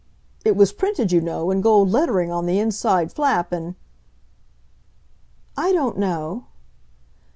[0.43, 3.75] "It was printed, you know, in gold lettering on the inside flap and"
[5.55, 6.45] "I don't know."